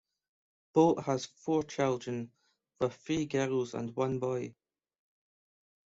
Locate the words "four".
1.27-1.61